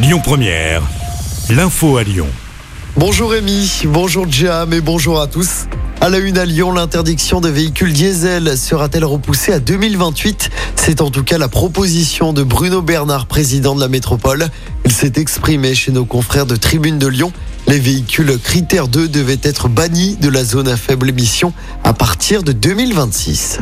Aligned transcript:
Lyon 0.00 0.20
Première, 0.22 0.82
l'info 1.50 1.96
à 1.96 2.04
Lyon. 2.04 2.28
Bonjour 2.96 3.32
Rémi, 3.32 3.82
bonjour 3.86 4.30
Jam 4.30 4.72
et 4.72 4.80
bonjour 4.80 5.20
à 5.20 5.26
tous. 5.26 5.66
À 6.00 6.08
la 6.08 6.18
une 6.18 6.38
à 6.38 6.44
Lyon, 6.44 6.70
l'interdiction 6.70 7.40
des 7.40 7.50
véhicules 7.50 7.92
diesel 7.92 8.56
sera-t-elle 8.56 9.04
repoussée 9.04 9.52
à 9.52 9.58
2028 9.58 10.50
C'est 10.76 11.00
en 11.00 11.10
tout 11.10 11.24
cas 11.24 11.36
la 11.36 11.48
proposition 11.48 12.32
de 12.32 12.44
Bruno 12.44 12.80
Bernard, 12.80 13.26
président 13.26 13.74
de 13.74 13.80
la 13.80 13.88
métropole. 13.88 14.46
Il 14.84 14.92
s'est 14.92 15.14
exprimé 15.16 15.74
chez 15.74 15.90
nos 15.90 16.04
confrères 16.04 16.46
de 16.46 16.54
Tribune 16.54 17.00
de 17.00 17.08
Lyon. 17.08 17.32
Les 17.66 17.80
véhicules 17.80 18.38
critères 18.38 18.86
2 18.86 19.08
devaient 19.08 19.40
être 19.42 19.68
bannis 19.68 20.14
de 20.14 20.28
la 20.28 20.44
zone 20.44 20.68
à 20.68 20.76
faible 20.76 21.08
émission 21.08 21.52
à 21.82 21.92
partir 21.92 22.44
de 22.44 22.52
2026. 22.52 23.58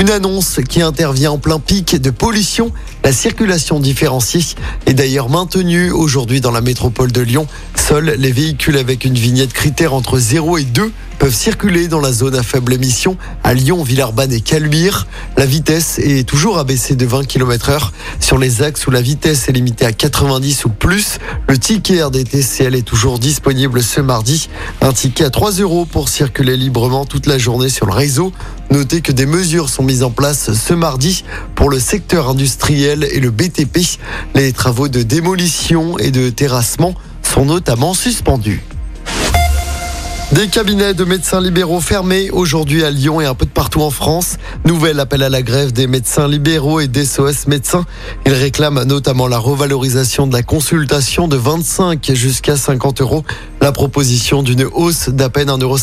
Une 0.00 0.08
annonce 0.08 0.60
qui 0.66 0.80
intervient 0.80 1.32
en 1.32 1.36
plein 1.36 1.58
pic 1.58 1.94
de 1.94 2.08
pollution. 2.08 2.72
La 3.04 3.12
circulation 3.12 3.80
différenciée 3.80 4.40
est 4.86 4.94
d'ailleurs 4.94 5.28
maintenue 5.28 5.90
aujourd'hui 5.90 6.40
dans 6.40 6.52
la 6.52 6.62
métropole 6.62 7.12
de 7.12 7.20
Lyon. 7.20 7.46
Seuls 7.74 8.14
les 8.16 8.32
véhicules 8.32 8.78
avec 8.78 9.04
une 9.04 9.12
vignette 9.12 9.52
critère 9.52 9.92
entre 9.92 10.18
0 10.18 10.56
et 10.56 10.64
2 10.64 10.90
peuvent 11.20 11.34
circuler 11.34 11.86
dans 11.86 12.00
la 12.00 12.12
zone 12.12 12.34
à 12.34 12.42
faible 12.42 12.72
émission 12.72 13.18
à 13.44 13.52
Lyon, 13.52 13.82
Villeurbanne 13.82 14.32
et 14.32 14.40
Caluire. 14.40 15.06
La 15.36 15.44
vitesse 15.44 15.98
est 15.98 16.26
toujours 16.26 16.58
abaissée 16.58 16.94
de 16.94 17.04
20 17.04 17.26
km 17.26 17.68
heure. 17.68 17.92
Sur 18.20 18.38
les 18.38 18.62
axes 18.62 18.86
où 18.86 18.90
la 18.90 19.02
vitesse 19.02 19.46
est 19.46 19.52
limitée 19.52 19.84
à 19.84 19.92
90 19.92 20.64
ou 20.64 20.70
plus, 20.70 21.18
le 21.46 21.58
ticket 21.58 22.02
RDTCL 22.02 22.74
est 22.74 22.86
toujours 22.86 23.18
disponible 23.18 23.82
ce 23.82 24.00
mardi. 24.00 24.48
Un 24.80 24.94
ticket 24.94 25.24
à 25.24 25.30
3 25.30 25.52
euros 25.60 25.84
pour 25.84 26.08
circuler 26.08 26.56
librement 26.56 27.04
toute 27.04 27.26
la 27.26 27.36
journée 27.36 27.68
sur 27.68 27.84
le 27.84 27.92
réseau. 27.92 28.32
Notez 28.70 29.02
que 29.02 29.12
des 29.12 29.26
mesures 29.26 29.68
sont 29.68 29.82
mises 29.82 30.02
en 30.02 30.10
place 30.10 30.54
ce 30.54 30.72
mardi 30.72 31.24
pour 31.54 31.68
le 31.68 31.80
secteur 31.80 32.30
industriel 32.30 33.06
et 33.12 33.20
le 33.20 33.30
BTP. 33.30 33.80
Les 34.34 34.54
travaux 34.54 34.88
de 34.88 35.02
démolition 35.02 35.98
et 35.98 36.12
de 36.12 36.30
terrassement 36.30 36.94
sont 37.22 37.44
notamment 37.44 37.92
suspendus. 37.92 38.62
Des 40.32 40.46
cabinets 40.46 40.94
de 40.94 41.02
médecins 41.02 41.40
libéraux 41.40 41.80
fermés 41.80 42.30
aujourd'hui 42.30 42.84
à 42.84 42.90
Lyon 42.92 43.20
et 43.20 43.26
un 43.26 43.34
peu 43.34 43.46
de 43.46 43.50
partout 43.50 43.82
en 43.82 43.90
France. 43.90 44.36
Nouvel 44.64 45.00
appel 45.00 45.24
à 45.24 45.28
la 45.28 45.42
grève 45.42 45.72
des 45.72 45.88
médecins 45.88 46.28
libéraux 46.28 46.78
et 46.78 46.86
des 46.86 47.04
SOS 47.04 47.48
médecins. 47.48 47.84
Ils 48.24 48.32
réclament 48.32 48.84
notamment 48.84 49.26
la 49.26 49.38
revalorisation 49.38 50.28
de 50.28 50.32
la 50.32 50.44
consultation 50.44 51.26
de 51.26 51.36
25 51.36 52.12
jusqu'à 52.14 52.56
50 52.56 53.00
euros. 53.00 53.24
La 53.60 53.72
proposition 53.72 54.44
d'une 54.44 54.62
hausse 54.72 55.08
d'à 55.08 55.30
peine 55.30 55.48
1,50 55.48 55.62
euro 55.64 55.76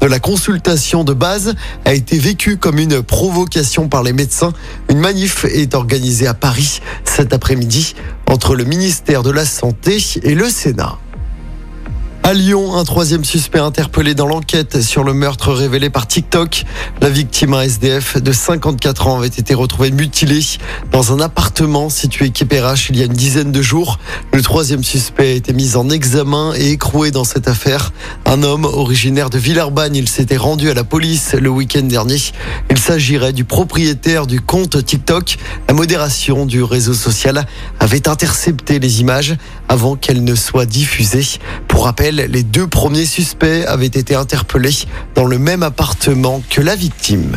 de 0.00 0.06
la 0.06 0.18
consultation 0.18 1.04
de 1.04 1.12
base 1.12 1.54
a 1.84 1.92
été 1.92 2.18
vécue 2.18 2.56
comme 2.56 2.78
une 2.78 3.02
provocation 3.02 3.88
par 3.88 4.02
les 4.02 4.14
médecins. 4.14 4.54
Une 4.88 4.98
manif 4.98 5.44
est 5.44 5.74
organisée 5.74 6.26
à 6.26 6.32
Paris 6.32 6.80
cet 7.04 7.34
après-midi 7.34 7.94
entre 8.30 8.54
le 8.56 8.64
ministère 8.64 9.22
de 9.22 9.30
la 9.30 9.44
Santé 9.44 10.02
et 10.22 10.34
le 10.34 10.48
Sénat. 10.48 10.98
À 12.28 12.34
Lyon, 12.34 12.76
un 12.76 12.84
troisième 12.84 13.24
suspect 13.24 13.58
interpellé 13.58 14.14
dans 14.14 14.26
l'enquête 14.26 14.82
sur 14.82 15.02
le 15.02 15.14
meurtre 15.14 15.50
révélé 15.54 15.88
par 15.88 16.06
TikTok. 16.06 16.66
La 17.00 17.08
victime, 17.08 17.54
un 17.54 17.62
SDF 17.62 18.20
de 18.20 18.32
54 18.32 19.06
ans, 19.06 19.16
avait 19.16 19.28
été 19.28 19.54
retrouvée 19.54 19.90
mutilée 19.90 20.44
dans 20.92 21.14
un 21.14 21.20
appartement 21.20 21.88
situé 21.88 22.28
Képérache 22.28 22.90
il 22.90 22.98
y 22.98 23.02
a 23.02 23.06
une 23.06 23.14
dizaine 23.14 23.50
de 23.50 23.62
jours. 23.62 23.98
Le 24.34 24.42
troisième 24.42 24.84
suspect 24.84 25.28
a 25.28 25.34
été 25.36 25.54
mis 25.54 25.74
en 25.74 25.88
examen 25.88 26.52
et 26.54 26.72
écroué 26.72 27.12
dans 27.12 27.24
cette 27.24 27.48
affaire. 27.48 27.94
Un 28.26 28.42
homme 28.42 28.66
originaire 28.66 29.30
de 29.30 29.38
Villeurbanne, 29.38 29.96
il 29.96 30.06
s'était 30.06 30.36
rendu 30.36 30.68
à 30.68 30.74
la 30.74 30.84
police 30.84 31.32
le 31.32 31.48
week-end 31.48 31.84
dernier. 31.84 32.20
Il 32.68 32.76
s'agirait 32.76 33.32
du 33.32 33.44
propriétaire 33.44 34.26
du 34.26 34.42
compte 34.42 34.84
TikTok. 34.84 35.38
La 35.66 35.72
modération 35.72 36.44
du 36.44 36.62
réseau 36.62 36.92
social 36.92 37.46
avait 37.80 38.06
intercepté 38.06 38.80
les 38.80 39.00
images 39.00 39.34
avant 39.68 39.96
qu'elles 39.96 40.24
ne 40.24 40.34
soient 40.34 40.66
diffusées. 40.66 41.38
Pour 41.68 41.84
rappel, 41.84 42.26
les 42.30 42.42
deux 42.42 42.66
premiers 42.66 43.06
suspects 43.06 43.64
avaient 43.66 43.86
été 43.86 44.14
interpellés 44.14 44.74
dans 45.14 45.24
le 45.24 45.38
même 45.38 45.62
appartement 45.62 46.42
que 46.48 46.60
la 46.60 46.74
victime. 46.74 47.36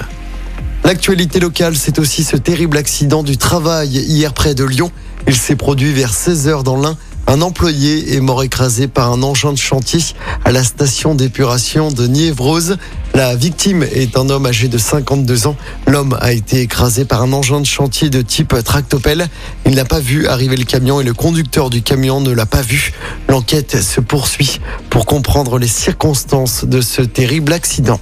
L'actualité 0.84 1.40
locale, 1.40 1.76
c'est 1.76 2.00
aussi 2.00 2.24
ce 2.24 2.38
terrible 2.38 2.78
accident 2.78 3.22
du 3.22 3.38
travail 3.38 3.90
hier 3.90 4.34
près 4.34 4.56
de 4.56 4.64
Lyon. 4.64 4.92
Il 5.28 5.36
s'est 5.36 5.56
produit 5.56 5.94
vers 5.94 6.12
16h 6.12 6.64
dans 6.64 6.76
l'Ain. 6.76 6.98
Un 7.32 7.42
employé 7.42 8.14
est 8.14 8.20
mort 8.20 8.44
écrasé 8.44 8.90
par 8.90 9.10
un 9.10 9.24
engin 9.24 9.54
de 9.54 9.58
chantier 9.58 10.02
à 10.44 10.52
la 10.52 10.66
station 10.66 11.16
d'épuration 11.16 11.90
de 11.90 12.06
Niévrose. 12.06 12.76
La 13.14 13.38
victime 13.38 13.84
est 13.84 14.18
un 14.18 14.30
homme 14.30 14.46
âgé 14.48 14.68
de 14.68 14.78
52 14.78 15.48
ans. 15.48 15.56
L'homme 15.88 16.18
a 16.20 16.34
été 16.34 16.60
écrasé 16.60 17.06
par 17.06 17.22
un 17.22 17.32
engin 17.32 17.62
de 17.62 17.66
chantier 17.66 18.10
de 18.10 18.22
type 18.22 18.54
tractopelle. 18.66 19.30
Il 19.66 19.76
n'a 19.76 19.86
pas 19.86 20.02
vu 20.02 20.28
arriver 20.28 20.58
le 20.58 20.66
camion 20.66 21.00
et 21.00 21.06
le 21.06 21.14
conducteur 21.14 21.70
du 21.70 21.82
camion 21.82 22.20
ne 22.20 22.32
l'a 22.32 22.46
pas 22.46 22.62
vu. 22.62 22.92
L'enquête 23.30 23.82
se 23.82 24.02
poursuit 24.02 24.60
pour 24.90 25.06
comprendre 25.06 25.58
les 25.58 25.70
circonstances 25.70 26.66
de 26.66 26.82
ce 26.82 27.02
terrible 27.02 27.54
accident. 27.54 28.02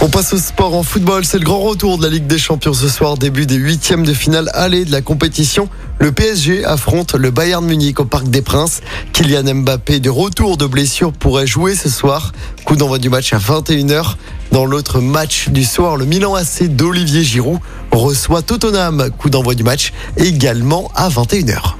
On 0.00 0.08
passe 0.08 0.32
au 0.32 0.38
sport 0.38 0.74
en 0.74 0.84
football. 0.84 1.24
C'est 1.24 1.38
le 1.38 1.44
grand 1.44 1.60
retour 1.60 1.98
de 1.98 2.04
la 2.04 2.08
Ligue 2.08 2.28
des 2.28 2.38
Champions 2.38 2.72
ce 2.72 2.88
soir, 2.88 3.18
début 3.18 3.44
des 3.44 3.56
huitièmes 3.56 4.06
de 4.06 4.14
finale 4.14 4.48
aller 4.54 4.84
de 4.86 4.92
la 4.92 5.02
compétition. 5.02 5.68
Le 6.00 6.12
PSG 6.12 6.64
affronte 6.64 7.14
le 7.14 7.30
Bayern 7.30 7.64
Munich 7.64 7.98
au 7.98 8.04
Parc 8.04 8.28
des 8.28 8.42
Princes. 8.42 8.80
Kylian 9.12 9.54
Mbappé, 9.54 9.98
de 9.98 10.10
retour 10.10 10.56
de 10.56 10.66
blessure, 10.66 11.12
pourrait 11.12 11.46
jouer 11.46 11.74
ce 11.74 11.88
soir. 11.88 12.32
Coup 12.64 12.76
d'envoi 12.76 12.98
du 12.98 13.08
match 13.10 13.32
à 13.32 13.38
21h. 13.38 14.14
Dans 14.52 14.64
l'autre 14.64 15.00
match 15.00 15.48
du 15.48 15.64
soir, 15.64 15.96
le 15.96 16.04
Milan 16.04 16.34
AC 16.34 16.64
d'Olivier 16.64 17.24
Giroud 17.24 17.58
reçoit 17.90 18.42
Tottenham. 18.42 19.10
Coup 19.18 19.28
d'envoi 19.28 19.54
du 19.54 19.64
match 19.64 19.92
également 20.16 20.90
à 20.94 21.08
21h. 21.08 21.74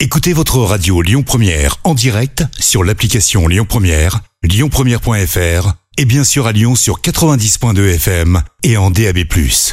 Écoutez 0.00 0.32
votre 0.32 0.58
radio 0.58 1.02
Lyon 1.02 1.22
Première 1.22 1.76
en 1.84 1.94
direct 1.94 2.44
sur 2.58 2.84
l'application 2.84 3.48
Lyon 3.48 3.66
Première, 3.68 4.20
lyonpremière.fr 4.42 5.72
et 5.96 6.04
bien 6.04 6.22
sûr 6.22 6.46
à 6.46 6.52
Lyon 6.52 6.76
sur 6.76 7.00
90.2 7.00 7.94
FM 7.94 8.42
et 8.62 8.76
en 8.76 8.90
DAB+. 8.90 9.18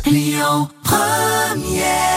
Lyon 0.05 0.69
Première 0.83 2.14